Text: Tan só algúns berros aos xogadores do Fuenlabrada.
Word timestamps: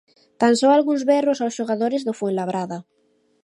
Tan 0.39 0.53
só 0.59 0.67
algúns 0.71 1.03
berros 1.11 1.39
aos 1.39 1.55
xogadores 1.59 2.01
do 2.03 2.13
Fuenlabrada. 2.19 2.77